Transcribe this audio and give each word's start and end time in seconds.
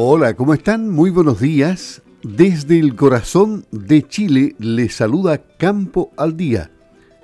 Hola, 0.00 0.34
¿cómo 0.34 0.54
están? 0.54 0.90
Muy 0.90 1.10
buenos 1.10 1.40
días. 1.40 2.02
Desde 2.22 2.78
el 2.78 2.94
corazón 2.94 3.66
de 3.72 4.06
Chile 4.06 4.54
les 4.60 4.94
saluda 4.94 5.42
Campo 5.58 6.12
al 6.16 6.36
Día 6.36 6.70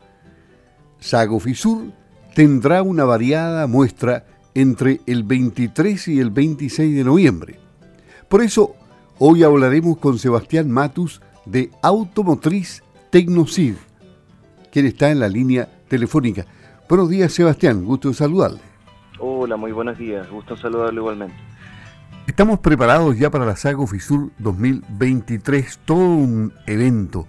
Sago 1.00 1.40
Fisur 1.40 2.03
tendrá 2.34 2.82
una 2.82 3.04
variada 3.04 3.66
muestra 3.66 4.26
entre 4.54 5.00
el 5.06 5.22
23 5.22 6.08
y 6.08 6.20
el 6.20 6.30
26 6.30 6.96
de 6.96 7.04
noviembre. 7.04 7.58
Por 8.28 8.42
eso, 8.42 8.74
hoy 9.18 9.44
hablaremos 9.44 9.98
con 9.98 10.18
Sebastián 10.18 10.70
Matus 10.70 11.20
de 11.46 11.70
Automotriz 11.82 12.82
Tecnocid, 13.10 13.74
quien 14.72 14.86
está 14.86 15.10
en 15.10 15.20
la 15.20 15.28
línea 15.28 15.68
telefónica. 15.88 16.44
Buenos 16.88 17.08
días, 17.08 17.32
Sebastián, 17.32 17.84
gusto 17.84 18.08
de 18.08 18.14
saludarle. 18.14 18.60
Hola, 19.20 19.56
muy 19.56 19.72
buenos 19.72 19.96
días, 19.96 20.28
gusto 20.28 20.56
saludarle 20.56 21.00
igualmente. 21.00 21.36
Estamos 22.26 22.58
preparados 22.58 23.16
ya 23.18 23.30
para 23.30 23.44
la 23.44 23.54
Sago 23.54 23.86
Fisur 23.86 24.30
2023, 24.38 25.78
todo 25.84 25.98
un 25.98 26.52
evento. 26.66 27.28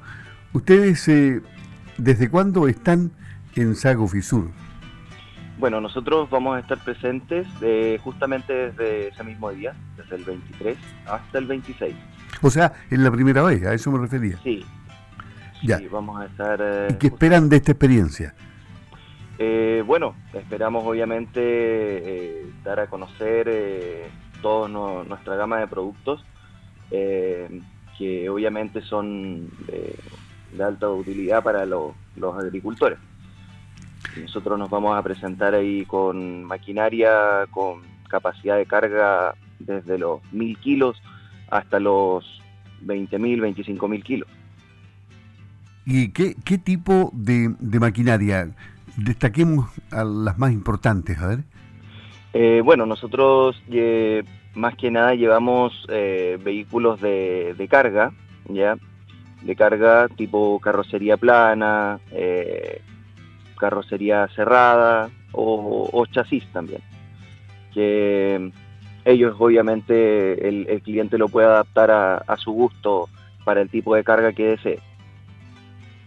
¿Ustedes 0.54 1.08
eh, 1.10 1.42
desde 1.98 2.30
cuándo 2.30 2.68
están 2.68 3.12
en 3.56 3.76
Sago 3.76 4.08
Fisur? 4.08 4.50
Bueno, 5.58 5.80
nosotros 5.80 6.30
vamos 6.30 6.58
a 6.58 6.60
estar 6.60 6.78
presentes 6.84 7.48
de, 7.60 8.00
justamente 8.04 8.54
desde 8.54 9.08
ese 9.08 9.24
mismo 9.24 9.52
día, 9.52 9.74
desde 9.96 10.18
el 10.18 10.24
23 10.26 10.78
hasta 11.08 11.38
el 11.38 11.46
26. 11.46 11.96
O 12.42 12.50
sea, 12.50 12.74
en 12.92 13.04
la 13.04 13.12
primera 13.12 13.42
vez, 13.42 13.66
a 13.66 13.74
eso 13.74 13.92
me 13.92 14.00
refería. 14.00 14.38
Sí. 14.44 14.66
Ya. 15.64 15.80
vamos 15.90 16.22
a 16.22 16.26
estar... 16.26 16.88
¿Y 16.90 16.96
qué 16.96 17.08
esperan 17.08 17.50
de 17.50 17.56
esta 17.56 17.72
experiencia? 17.72 18.36
Eh, 19.38 19.84
bueno, 19.86 20.16
esperamos 20.34 20.86
obviamente 20.86 21.40
eh, 21.42 22.46
dar 22.64 22.80
a 22.80 22.88
conocer 22.88 23.48
eh, 23.50 24.08
toda 24.42 24.68
nuestra 24.68 25.36
gama 25.36 25.60
de 25.60 25.68
productos, 25.68 26.24
que 26.90 28.30
obviamente 28.30 28.82
son 28.82 29.50
de 29.68 30.64
alta 30.64 30.90
utilidad 30.90 31.44
para 31.44 31.66
los 31.66 31.94
agricultores. 32.38 33.00
Nosotros 34.22 34.58
nos 34.58 34.70
vamos 34.70 34.98
a 34.98 35.02
presentar 35.02 35.54
ahí 35.54 35.86
con 35.86 36.44
maquinaria, 36.44 37.46
con 37.52 37.82
capacidad 38.08 38.58
de 38.58 38.66
carga 38.66 39.36
desde 39.60 39.98
los 39.98 40.22
1000 40.32 40.58
kilos 40.60 41.02
hasta 41.50 41.80
los 41.80 42.42
20.000, 42.86 43.56
25.000 43.66 44.04
kilos. 44.04 44.30
¿Y 45.86 46.10
qué, 46.10 46.36
qué 46.44 46.58
tipo 46.58 47.12
de, 47.14 47.54
maquinaria? 47.80 48.50
Destaquemos 48.98 49.70
a 49.92 50.04
las 50.04 50.38
más 50.38 50.52
importantes, 50.52 51.18
a 51.20 51.28
ver. 51.28 51.40
Eh, 52.34 52.62
bueno, 52.64 52.86
nosotros 52.86 53.62
eh, 53.72 54.24
más 54.56 54.76
que 54.76 54.90
nada 54.90 55.14
llevamos 55.14 55.86
eh, 55.90 56.40
vehículos 56.44 57.00
de, 57.02 57.54
de, 57.58 57.68
carga, 57.68 58.12
¿ya? 58.50 58.78
De 59.44 59.56
carga 59.56 60.08
tipo 60.10 60.60
carrocería 60.60 61.18
plana, 61.18 62.00
carrocería 63.56 64.28
cerrada 64.36 65.10
o, 65.32 66.06
chasis 66.12 66.46
también. 66.52 66.82
Que 67.74 68.52
ellos 69.04 69.36
obviamente 69.40 70.48
el, 70.48 70.82
cliente 70.82 71.18
lo 71.18 71.30
puede 71.30 71.48
adaptar 71.48 71.92
a, 71.92 72.38
su 72.38 72.52
gusto 72.52 73.10
para 73.44 73.62
el 73.62 73.70
tipo 73.70 73.96
de 73.96 74.04
carga 74.04 74.34
que 74.34 74.48
desee. 74.48 74.80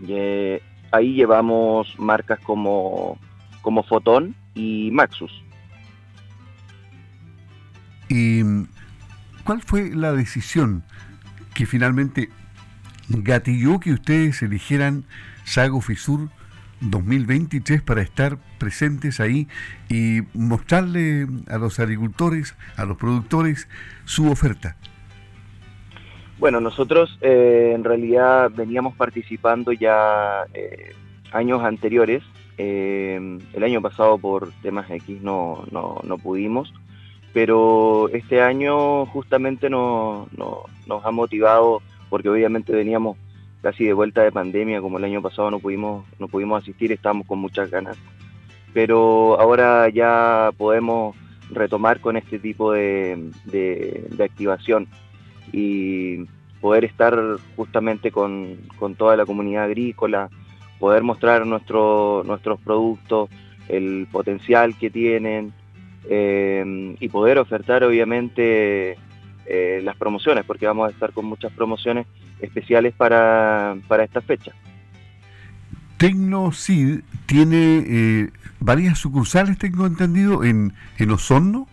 Eh, 0.08 0.62
ahí 0.92 1.14
llevamos 1.14 1.98
marcas 1.98 2.40
como, 2.40 3.18
como 3.62 3.82
Fotón 3.82 4.34
y 4.54 4.90
Maxus. 4.92 5.44
¿Y 8.08 8.42
cuál 9.44 9.60
fue 9.62 9.94
la 9.94 10.12
decisión 10.12 10.82
que 11.54 11.66
finalmente 11.66 12.30
gatilló 13.08 13.80
que 13.80 13.92
ustedes 13.92 14.42
eligieran 14.42 15.04
Sago 15.44 15.80
Fisur 15.80 16.30
2023 16.80 17.82
para 17.82 18.02
estar 18.02 18.38
presentes 18.58 19.20
ahí 19.20 19.48
y 19.88 20.20
mostrarle 20.34 21.26
a 21.48 21.58
los 21.58 21.80
agricultores, 21.80 22.54
a 22.76 22.84
los 22.84 22.96
productores, 22.96 23.68
su 24.04 24.30
oferta? 24.30 24.76
Bueno, 26.38 26.60
nosotros 26.60 27.18
eh, 27.20 27.72
en 27.74 27.82
realidad 27.82 28.50
veníamos 28.54 28.94
participando 28.94 29.72
ya 29.72 30.44
eh, 30.54 30.92
años 31.32 31.62
anteriores. 31.62 32.22
Eh, 32.58 33.38
el 33.52 33.64
año 33.64 33.82
pasado 33.82 34.18
por 34.18 34.52
temas 34.62 34.90
X 34.90 35.20
no, 35.22 35.64
no, 35.70 36.00
no, 36.04 36.18
pudimos, 36.18 36.72
pero 37.32 38.08
este 38.08 38.40
año 38.40 39.06
justamente 39.06 39.70
nos 39.70 40.26
ha 41.04 41.10
motivado 41.10 41.82
porque 42.08 42.28
obviamente 42.28 42.72
veníamos 42.72 43.16
casi 43.62 43.84
de 43.84 43.92
vuelta 43.92 44.22
de 44.22 44.32
pandemia, 44.32 44.80
como 44.80 44.98
el 44.98 45.04
año 45.04 45.22
pasado 45.22 45.50
no 45.50 45.58
pudimos, 45.58 46.04
no 46.18 46.28
pudimos 46.28 46.62
asistir, 46.62 46.92
estábamos 46.92 47.26
con 47.26 47.38
muchas 47.38 47.70
ganas. 47.70 47.96
Pero 48.72 49.40
ahora 49.40 49.88
ya 49.88 50.50
podemos 50.56 51.16
retomar 51.50 52.00
con 52.00 52.16
este 52.16 52.38
tipo 52.38 52.72
de, 52.72 53.30
de, 53.44 54.24
activación 54.24 54.86
y 55.52 56.26
poder 56.60 56.84
estar 56.84 57.18
justamente 57.56 58.10
con, 58.10 58.58
con, 58.78 58.94
toda 58.94 59.16
la 59.16 59.24
comunidad 59.24 59.64
agrícola, 59.64 60.28
poder 60.78 61.02
mostrar 61.02 61.46
nuestro, 61.46 62.22
nuestros 62.26 62.60
productos, 62.60 63.30
el 63.68 64.06
potencial 64.12 64.76
que 64.76 64.90
tienen 64.90 65.52
eh, 66.08 66.96
y 67.00 67.08
poder 67.08 67.38
ofertar 67.38 67.84
obviamente 67.84 68.96
eh, 69.46 69.80
las 69.82 69.96
promociones, 69.96 70.44
porque 70.44 70.66
vamos 70.66 70.88
a 70.88 70.92
estar 70.92 71.12
con 71.12 71.24
muchas 71.24 71.52
promociones 71.52 72.06
especiales 72.40 72.94
para, 72.94 73.76
para 73.88 74.04
esta 74.04 74.20
fecha. 74.20 74.52
TecnoCid 75.98 77.00
tiene 77.26 77.84
eh, 77.86 78.30
varias 78.60 78.98
sucursales, 78.98 79.58
tengo 79.58 79.86
entendido, 79.86 80.44
en, 80.44 80.72
en 80.98 81.10
Osorno. 81.10 81.66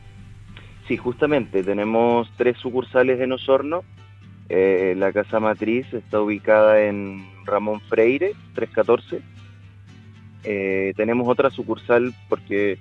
Sí, 0.87 0.97
justamente, 0.97 1.63
tenemos 1.63 2.31
tres 2.35 2.57
sucursales 2.57 3.19
en 3.19 3.31
Osorno. 3.31 3.83
Eh, 4.49 4.93
la 4.97 5.11
casa 5.11 5.39
matriz 5.39 5.91
está 5.93 6.21
ubicada 6.21 6.81
en 6.81 7.25
Ramón 7.45 7.81
Freire, 7.81 8.33
314. 8.53 9.21
Eh, 10.43 10.93
tenemos 10.95 11.27
otra 11.27 11.49
sucursal 11.49 12.13
porque 12.29 12.77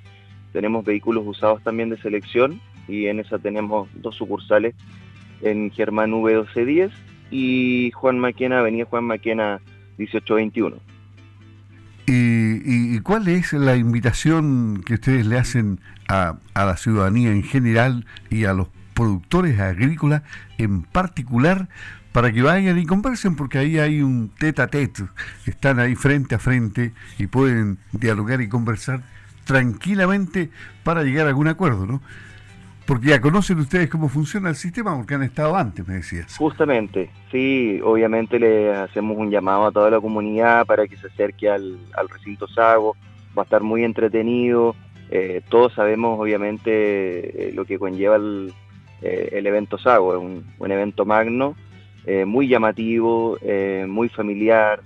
tenemos 0.53 0.85
vehículos 0.85 1.25
usados 1.27 1.63
también 1.63 1.89
de 1.89 1.97
selección 1.97 2.61
y 2.87 3.07
en 3.07 3.21
esa 3.21 3.39
tenemos 3.39 3.89
dos 3.95 4.17
sucursales 4.17 4.75
en 5.41 5.71
Germán 5.71 6.13
V1210 6.13 6.91
y 7.35 7.91
Juan 7.91 8.21
Maquena, 8.21 8.61
Avenida 8.61 8.85
Juan 8.85 9.05
Maquena 9.05 9.61
1821. 9.99 10.77
¿Y, 12.07 12.95
¿Y, 12.95 13.01
cuál 13.01 13.27
es 13.27 13.53
la 13.53 13.75
invitación 13.75 14.85
que 14.87 14.95
ustedes 14.95 15.27
le 15.27 15.39
hacen 15.39 15.81
a, 16.07 16.37
a, 16.53 16.65
la 16.65 16.77
ciudadanía 16.77 17.33
en 17.33 17.43
general 17.43 18.07
y 18.31 18.45
a 18.45 18.53
los 18.53 18.69
productores 18.95 19.59
agrícolas 19.59 20.23
en 20.59 20.83
particular 20.83 21.69
para 22.13 22.31
que 22.31 22.43
vayan 22.43 22.79
y 22.79 22.87
conversen? 22.87 23.35
Porque 23.35 23.59
ahí 23.59 23.79
hay 23.81 24.01
un 24.01 24.31
tete 24.39 24.63
a 24.63 24.69
tete, 24.69 25.03
están 25.45 25.81
ahí 25.81 25.97
frente 25.97 26.37
a 26.37 26.39
frente 26.39 26.93
y 27.19 27.27
pueden 27.27 27.79
dialogar 27.91 28.43
y 28.43 28.49
conversar 28.49 29.03
tranquilamente 29.45 30.51
para 30.85 31.03
llegar 31.03 31.27
a 31.27 31.31
algún 31.31 31.49
acuerdo, 31.49 31.85
¿no? 31.85 32.01
Porque 32.87 33.09
ya 33.09 33.21
conocen 33.21 33.59
ustedes 33.61 33.89
cómo 33.89 34.09
funciona 34.09 34.51
el 34.51 34.57
sistema, 34.57 34.95
porque 34.95 35.15
han 35.15 35.23
estado 35.23 35.57
antes, 35.57 35.87
me 35.89 35.95
decías. 35.95 36.37
Justamente, 36.37 37.09
sí, 37.33 37.81
obviamente 37.83 38.39
le 38.39 38.75
hacemos 38.75 39.17
un 39.17 39.31
llamado 39.31 39.67
a 39.67 39.73
toda 39.73 39.91
la 39.91 40.01
comunidad 40.01 40.67
para 40.67 40.87
que 40.87 40.99
se 40.99 41.07
acerque 41.07 41.49
al, 41.49 41.79
recinto 42.11 42.47
Sago, 42.47 42.95
va 43.37 43.43
a 43.43 43.45
estar 43.45 43.63
muy 43.63 43.85
entretenido, 43.85 44.77
eh, 45.11 45.41
todos 45.49 45.73
sabemos 45.73 46.21
obviamente 46.21 47.49
eh, 47.49 47.53
lo 47.55 47.65
que 47.65 47.79
conlleva 47.79 48.17
el, 48.17 48.53
eh, 49.01 49.31
evento 49.33 49.79
Sago, 49.79 50.15
es 50.15 50.21
un, 50.61 50.71
evento 50.71 51.07
magno, 51.07 51.57
muy 52.27 52.49
llamativo, 52.49 53.39
muy 53.89 54.11
familiar, 54.11 54.83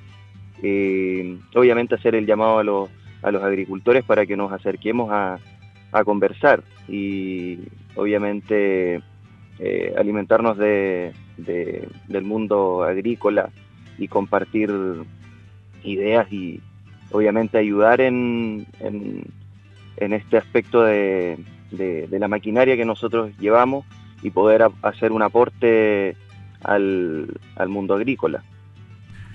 obviamente 0.62 1.96
hacer 1.96 2.14
el 2.14 2.26
llamado 2.26 2.60
a 2.60 2.62
los, 2.62 2.90
a 3.22 3.32
los 3.32 3.42
agricultores 3.42 4.04
para 4.04 4.24
que 4.24 4.36
nos 4.36 4.52
acerquemos 4.52 5.10
a, 5.10 5.40
a 5.92 6.04
conversar. 6.04 6.62
Y 6.88 7.58
obviamente 7.98 9.02
eh, 9.58 9.94
alimentarnos 9.98 10.56
de, 10.56 11.12
del 11.36 12.24
mundo 12.24 12.84
agrícola 12.84 13.50
y 13.98 14.06
compartir 14.06 14.72
ideas 15.82 16.32
y 16.32 16.60
obviamente 17.10 17.58
ayudar 17.58 18.00
en, 18.00 18.66
en, 18.78 20.12
este 20.12 20.36
aspecto 20.36 20.82
de, 20.82 21.38
la 22.10 22.28
maquinaria 22.28 22.76
que 22.76 22.84
nosotros 22.84 23.32
llevamos 23.38 23.84
y 24.22 24.30
poder 24.30 24.68
hacer 24.82 25.10
un 25.10 25.22
aporte 25.22 26.16
al, 26.62 27.36
al 27.56 27.68
mundo 27.68 27.94
agrícola. 27.94 28.44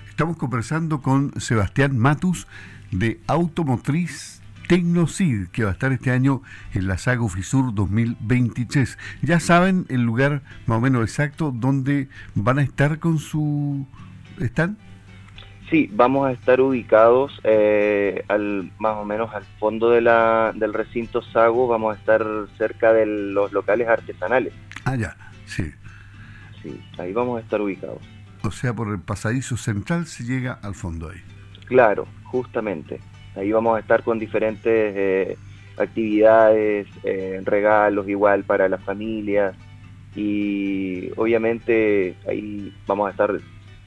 Estamos 0.10 0.38
conversando 0.38 1.02
con 1.02 1.34
Sebastián 1.40 1.98
Matus 1.98 2.48
de 2.92 3.20
Automotriz 3.28 4.43
Tecnocid, 4.68 5.48
que 5.48 5.64
va 5.64 5.72
a 5.72 5.74
estar 5.74 5.92
este 5.92 6.12
año 6.12 6.42
en 6.74 6.88
la 6.88 6.98
Saga 6.98 7.28
Fisur 7.28 7.74
2023. 7.74 8.98
Ya 9.22 9.40
saben 9.40 9.86
el 9.90 10.02
lugar 10.04 10.42
más 10.66 10.78
o 10.78 10.82
menos 10.82 11.04
exacto 11.04 11.52
donde 11.54 12.08
van 12.36 12.60
a 12.60 12.64
estar 12.64 13.00
con 13.00 13.20
su 13.20 13.86
stand. 14.40 14.78
Sí, 15.70 15.90
vamos 15.92 16.28
a 16.28 16.32
estar 16.32 16.62
ubicados 16.62 17.40
eh, 17.44 18.24
al, 18.28 18.72
más 18.78 18.98
o 18.98 19.06
menos 19.06 19.34
al 19.34 19.44
fondo 19.60 19.90
de 19.90 20.02
la, 20.02 20.52
del 20.54 20.74
recinto 20.74 21.22
Sago, 21.22 21.68
vamos 21.68 21.96
a 21.96 22.00
estar 22.00 22.24
cerca 22.58 22.94
de 22.94 23.06
los 23.06 23.52
locales 23.54 23.88
artesanales. 23.88 24.54
Ah, 24.86 24.96
ya, 24.96 25.16
sí. 25.46 25.72
Sí, 26.62 26.80
ahí 26.98 27.12
vamos 27.12 27.40
a 27.40 27.42
estar 27.42 27.60
ubicados. 27.60 28.00
O 28.44 28.52
sea, 28.52 28.74
por 28.74 28.90
el 28.90 29.00
pasadizo 29.00 29.58
central 29.58 30.06
se 30.06 30.24
llega 30.24 30.54
al 30.62 30.76
fondo 30.76 31.10
ahí. 31.10 31.22
Claro, 31.66 32.08
justamente. 32.26 33.00
Ahí 33.36 33.52
vamos 33.52 33.78
a 33.78 33.80
estar 33.80 34.04
con 34.04 34.20
diferentes 34.20 34.94
eh, 34.96 35.38
actividades, 35.78 36.88
eh, 37.04 37.42
regalos 37.44 38.08
igual 38.08 38.44
para 38.44 38.70
las 38.70 38.84
familias. 38.84 39.56
Y 40.16 41.10
obviamente 41.18 42.16
ahí 42.28 42.72
vamos 42.86 43.08
a 43.08 43.12
estar 43.12 43.40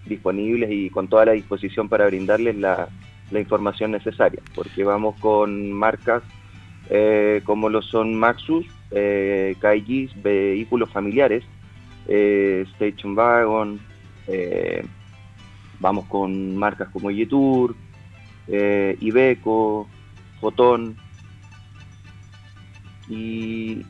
disponibles 0.07 0.71
y 0.71 0.91
con 0.91 1.09
toda 1.09 1.27
la 1.27 1.33
disposición 1.33 1.89
para 1.89 2.07
brindarles 2.07 2.57
la, 2.57 2.89
información 3.33 3.91
necesaria, 3.91 4.41
porque 4.55 4.85
vamos 4.85 5.19
con 5.21 5.73
marcas 5.73 6.23
eh, 6.89 7.43
como 7.45 7.69
lo 7.69 7.83
son 7.83 8.15
Maxus, 8.15 8.65
eh, 8.93 9.57
vehículos 10.23 10.91
familiares, 10.91 11.43
Station 12.07 13.17
Wagon, 13.17 13.81
vamos 15.81 16.05
con 16.07 16.57
marcas 16.57 16.89
como 16.91 17.11
Yetur, 17.11 17.75
eh, 18.49 18.97
Ibeco, 19.01 19.89
Fotón 20.41 20.97
y 23.09 23.83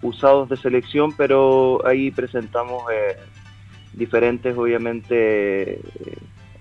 usados 0.00 0.48
de 0.48 0.56
selección, 0.56 1.12
pero 1.16 1.86
ahí 1.86 2.10
presentamos 2.10 2.82
eh, 2.92 3.16
diferentes, 3.92 4.56
obviamente, 4.56 5.74
eh, 5.74 5.80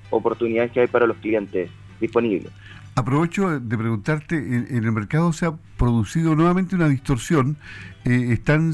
oportunidades 0.09 0.71
que 0.71 0.81
hay 0.81 0.87
para 0.87 1.07
los 1.07 1.17
clientes 1.17 1.69
disponibles. 1.99 2.51
Aprovecho 2.95 3.59
de 3.59 3.77
preguntarte, 3.77 4.35
en, 4.35 4.67
el 4.69 4.91
mercado 4.91 5.31
se 5.33 5.45
ha 5.45 5.53
producido 5.77 6.35
nuevamente 6.35 6.75
una 6.75 6.89
distorsión, 6.89 7.57
están 8.03 8.73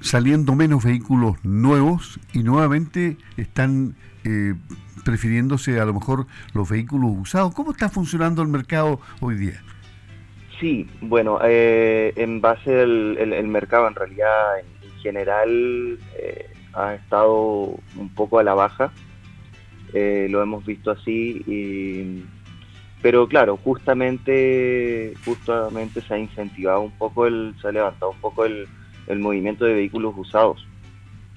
saliendo 0.00 0.56
menos 0.56 0.84
vehículos 0.84 1.36
nuevos 1.44 2.18
y 2.32 2.42
nuevamente 2.42 3.16
están 3.36 3.94
prefiriéndose 5.08 5.80
a 5.80 5.86
lo 5.86 5.94
mejor 5.94 6.26
los 6.52 6.68
vehículos 6.68 7.10
usados. 7.16 7.54
¿Cómo 7.54 7.70
está 7.70 7.88
funcionando 7.88 8.42
el 8.42 8.48
mercado 8.48 9.00
hoy 9.22 9.36
día? 9.36 9.62
Sí, 10.60 10.86
bueno, 11.00 11.38
eh, 11.42 12.12
en 12.16 12.42
base 12.42 12.82
al 12.82 13.48
mercado 13.48 13.88
en 13.88 13.94
realidad 13.94 14.58
en, 14.60 14.66
general 15.00 15.98
eh, 16.18 16.50
ha 16.74 16.92
estado 16.94 17.78
un 17.96 18.12
poco 18.14 18.38
a 18.38 18.42
la 18.42 18.52
baja, 18.52 18.92
eh, 19.94 20.26
lo 20.28 20.42
hemos 20.42 20.66
visto 20.66 20.90
así, 20.90 22.22
pero 23.00 23.28
claro, 23.28 23.56
justamente, 23.56 25.14
justamente 25.24 26.02
se 26.02 26.12
ha 26.12 26.18
incentivado 26.18 26.82
un 26.82 26.90
poco, 26.90 27.26
el, 27.26 27.54
se 27.62 27.68
ha 27.68 27.72
levantado 27.72 28.10
un 28.10 28.20
poco 28.20 28.44
el 28.44 28.66
movimiento 29.08 29.64
de 29.64 29.72
vehículos 29.72 30.12
usados. 30.18 30.67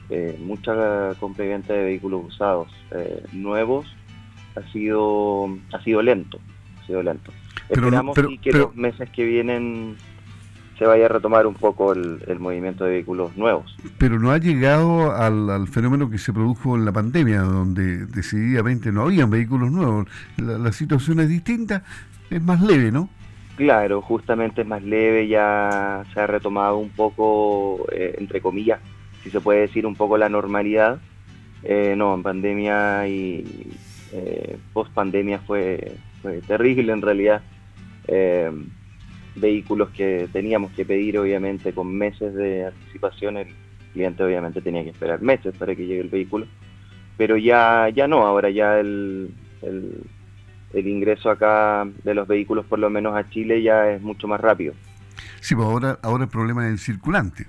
Eh, 0.10 0.38
mucha 0.42 1.14
compra 1.20 1.46
y 1.46 1.50
venta 1.50 1.74
de 1.74 1.84
vehículos 1.84 2.26
usados 2.28 2.68
eh, 2.92 3.24
nuevos 3.32 3.86
ha 4.58 4.72
sido 4.74 5.58
ha 5.72 5.82
sido 5.84 6.02
lento 6.02 6.40
ha 6.82 6.86
sido 6.86 7.02
lento. 7.02 7.32
Esperamos 7.70 8.18
que 8.42 8.52
los 8.52 8.76
meses 8.76 9.10
que 9.12 9.24
vienen 9.24 9.96
se 10.82 10.88
vaya 10.88 11.06
a 11.06 11.10
retomar 11.10 11.46
un 11.46 11.54
poco 11.54 11.94
el, 11.94 12.40
movimiento 12.40 12.86
de 12.86 12.94
vehículos 12.94 13.38
nuevos. 13.38 13.78
Pero 14.00 14.18
no 14.18 14.32
ha 14.32 14.40
llegado 14.40 15.16
al, 15.16 15.68
fenómeno 15.68 16.10
que 16.10 16.18
se 16.18 16.34
produjo 16.34 16.76
en 16.76 16.86
la 16.86 16.92
pandemia 16.92 17.42
donde 17.42 18.08
decididamente 18.08 18.92
no 18.92 19.04
habían 19.04 19.30
vehículos 19.30 19.72
nuevos. 19.72 20.08
La, 20.38 20.72
situación 20.72 21.20
es 21.20 21.30
distinta 21.30 21.84
es 22.32 22.42
más 22.42 22.62
leve 22.62 22.92
no 22.92 23.10
Claro, 23.58 24.02
justamente 24.02 24.62
es 24.62 24.68
más 24.68 24.82
leve, 24.82 25.28
ya 25.28 26.04
se 26.14 26.20
ha 26.20 26.26
retomado 26.26 26.78
un 26.78 26.90
poco, 26.90 27.86
eh, 27.92 28.16
entre 28.18 28.42
comillas, 28.42 28.80
si 29.24 29.30
se 29.30 29.42
puede 29.42 29.62
decir, 29.62 29.86
un 29.86 29.96
poco 29.96 30.18
la 30.18 30.30
normalidad. 30.30 31.00
Eh, 31.64 31.94
no, 31.96 32.16
en 32.16 32.24
pandemia 32.24 33.08
y 33.08 33.72
eh, 34.14 34.58
post 34.74 34.92
pandemia 34.94 35.40
fue, 35.40 35.96
terrible 36.48 36.92
en 36.92 37.02
realidad. 37.02 37.42
Eh, 38.08 38.52
vehículos 39.36 39.90
que 39.92 40.28
teníamos 40.32 40.72
que 40.72 40.86
pedir 40.86 41.18
obviamente 41.18 41.72
con 41.74 41.96
meses 41.96 42.34
de 42.34 42.66
anticipación, 42.66 43.38
el 43.38 43.48
cliente 43.94 44.24
obviamente 44.24 44.62
tenía 44.62 44.84
que 44.84 44.90
esperar 44.90 45.22
meses 45.22 45.56
para 45.58 45.76
que 45.76 45.86
llegue 45.86 46.02
el 46.02 46.10
vehículo, 46.10 46.48
pero 47.18 47.38
ya, 47.38 47.88
ya 47.90 48.08
no, 48.08 48.26
ahora 48.26 48.50
ya 48.50 48.80
el, 48.80 49.34
el, 49.62 50.88
ingreso 50.88 51.30
acá 51.30 51.88
de 52.04 52.14
los 52.14 52.28
vehículos 52.28 52.66
por 52.66 52.80
lo 52.80 52.90
menos 52.90 53.16
a 53.16 53.30
Chile 53.30 53.62
ya 53.62 53.90
es 53.92 54.02
mucho 54.02 54.28
más 54.28 54.42
rápido. 54.42 54.74
Sí, 55.40 55.56
pues 55.56 55.68
ahora, 55.68 56.00
ahora 56.02 56.26
el 56.26 56.30
problema 56.30 56.66
es 56.66 56.74
el 56.74 56.80
circulante. 56.80 57.46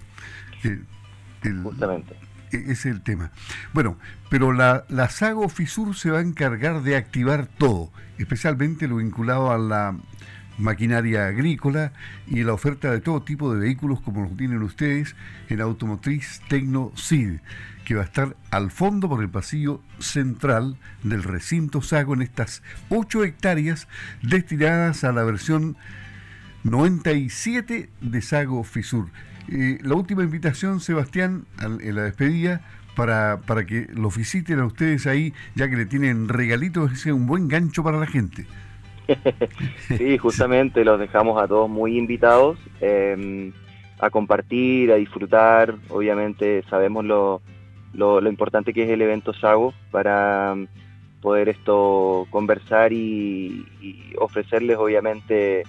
Justamente. 1.42 2.14
E, 2.52 2.56
ese 2.56 2.72
es 2.72 2.86
el 2.86 3.02
tema. 3.02 3.32
Bueno, 3.72 3.98
pero 4.30 4.52
la, 4.52 4.84
la 4.88 5.08
Sago 5.08 5.48
Fisur 5.48 5.94
se 5.94 6.10
va 6.10 6.18
a 6.18 6.22
encargar 6.22 6.82
de 6.82 6.96
activar 6.96 7.46
todo, 7.46 7.90
especialmente 8.18 8.88
lo 8.88 8.96
vinculado 8.96 9.50
a 9.50 9.58
la 9.58 9.96
maquinaria 10.58 11.26
agrícola 11.26 11.92
y 12.26 12.44
la 12.44 12.52
oferta 12.52 12.90
de 12.90 13.00
todo 13.00 13.22
tipo 13.22 13.52
de 13.52 13.60
vehículos 13.60 14.00
como 14.00 14.22
los 14.22 14.36
tienen 14.36 14.62
ustedes 14.62 15.16
en 15.48 15.60
Automotriz 15.60 16.40
Tecno 16.48 16.92
que 17.84 17.94
va 17.94 18.02
a 18.02 18.04
estar 18.04 18.36
al 18.50 18.70
fondo 18.70 19.08
por 19.08 19.22
el 19.22 19.30
pasillo 19.30 19.82
central 19.98 20.78
del 21.02 21.22
recinto 21.22 21.82
Sago 21.82 22.14
en 22.14 22.22
estas 22.22 22.62
8 22.90 23.24
hectáreas 23.24 23.88
destinadas 24.22 25.04
a 25.04 25.12
la 25.12 25.24
versión 25.24 25.76
97 26.64 27.90
de 28.00 28.22
Sago 28.22 28.62
Fisur 28.62 29.08
la 29.48 29.94
última 29.94 30.22
invitación, 30.22 30.80
Sebastián, 30.80 31.44
en 31.60 31.94
la 31.94 32.02
despedida, 32.02 32.62
para, 32.94 33.40
para 33.46 33.64
que 33.64 33.86
los 33.94 34.16
visiten 34.16 34.60
a 34.60 34.66
ustedes 34.66 35.06
ahí, 35.06 35.32
ya 35.54 35.68
que 35.68 35.76
le 35.76 35.86
tienen 35.86 36.28
regalitos, 36.28 36.92
es 36.92 37.06
un 37.06 37.26
buen 37.26 37.48
gancho 37.48 37.82
para 37.82 37.98
la 37.98 38.06
gente. 38.06 38.46
sí, 39.98 40.18
justamente 40.18 40.84
los 40.84 40.98
dejamos 40.98 41.42
a 41.42 41.48
todos 41.48 41.68
muy 41.68 41.98
invitados 41.98 42.58
em, 42.80 43.52
a 43.98 44.10
compartir, 44.10 44.92
a 44.92 44.96
disfrutar. 44.96 45.74
Obviamente 45.88 46.62
sabemos 46.68 47.04
lo, 47.04 47.42
lo, 47.94 48.26
importante 48.28 48.72
que 48.72 48.84
es 48.84 48.90
el 48.90 49.02
evento 49.02 49.34
Sago 49.34 49.74
para 49.90 50.52
em, 50.52 50.66
poder 51.20 51.48
esto 51.48 52.26
conversar 52.30 52.92
y, 52.92 53.66
ofrecerles 54.18 54.76
obviamente 54.76 55.62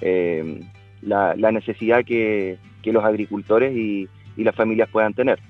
em, 0.00 0.60
la, 1.02 1.34
la, 1.36 1.52
necesidad 1.52 2.04
que, 2.04 2.58
que 2.82 2.92
los 2.92 3.04
agricultores 3.04 3.76
y, 3.76 4.08
las 4.36 4.54
familias 4.54 4.88
puedan 4.88 5.14
tener. 5.14 5.40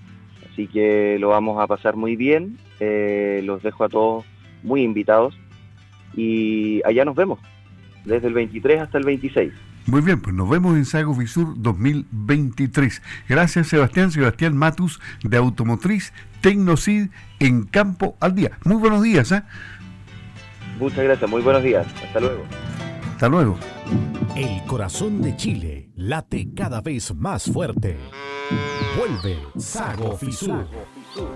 Así 0.50 0.67
que 0.67 1.19
lo 1.21 1.28
vamos 1.28 1.62
a 1.62 1.67
pasar 1.67 1.95
muy 1.95 2.17
bien, 2.17 2.57
eh, 2.81 3.43
los 3.45 3.62
dejo 3.62 3.85
a 3.85 3.88
todos 3.90 4.25
muy 4.62 4.83
invitados 4.83 5.38
y 6.17 6.81
allá 6.87 7.05
nos 7.05 7.14
vemos, 7.14 7.38
desde 8.07 8.28
el 8.28 8.35
23 8.35 8.81
hasta 8.81 8.97
el 8.97 9.05
26. 9.05 9.52
Muy 9.87 10.00
bien, 10.00 10.21
pues 10.21 10.35
nos 10.35 10.49
vemos 10.49 10.76
en 10.76 10.85
Sago 10.85 11.14
Fisur 11.14 11.55
2023. 11.57 13.02
Gracias 13.28 13.69
Sebastián, 13.69 14.11
Sebastián 14.11 14.57
Matus 14.57 15.00
de 15.23 15.37
Automotriz 15.37 16.12
Tecnocid 16.40 17.09
en 17.40 17.64
Campo 17.64 18.17
al 18.21 18.35
Día. 18.35 18.59
Muy 18.64 18.76
buenos 18.76 19.02
días. 19.02 19.33
¿eh? 19.33 19.43
Muchas 20.78 21.05
gracias, 21.05 21.31
muy 21.31 21.43
buenos 21.43 21.62
días. 21.62 21.87
Hasta 22.05 22.21
luego. 22.21 22.45
Hasta 23.14 23.28
luego. 23.28 23.59
El 24.38 24.64
corazón 24.66 25.21
de 25.21 25.35
Chile 25.35 25.90
late 25.97 26.54
cada 26.54 26.80
vez 26.80 27.12
más 27.12 27.50
fuerte. 27.50 27.97
Vuelve 28.97 29.37
Sago 29.59 30.16
Fisur. 30.16 30.64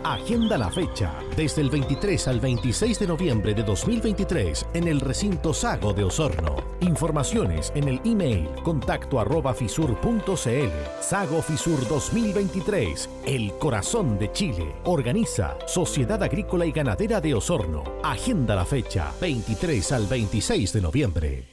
Agenda 0.04 0.56
la 0.56 0.70
fecha 0.70 1.12
desde 1.36 1.62
el 1.62 1.70
23 1.70 2.28
al 2.28 2.38
26 2.38 3.00
de 3.00 3.06
noviembre 3.08 3.54
de 3.54 3.64
2023 3.64 4.68
en 4.74 4.86
el 4.86 5.00
recinto 5.00 5.52
Sago 5.52 5.92
de 5.92 6.04
Osorno. 6.04 6.54
Informaciones 6.78 7.72
en 7.74 7.88
el 7.88 8.00
email 8.04 8.48
contacto 8.62 9.18
arroba 9.18 9.52
fisur.cl. 9.52 11.00
Sago 11.00 11.42
Fisur 11.42 11.84
2023, 11.88 13.10
el 13.26 13.52
corazón 13.58 14.16
de 14.16 14.30
Chile. 14.30 14.76
Organiza 14.84 15.56
Sociedad 15.66 16.22
Agrícola 16.22 16.66
y 16.66 16.70
Ganadera 16.70 17.20
de 17.20 17.34
Osorno. 17.34 17.82
Agenda 18.04 18.54
la 18.54 18.64
fecha 18.64 19.12
23 19.20 19.90
al 19.90 20.06
26 20.06 20.72
de 20.72 20.80
noviembre. 20.80 21.52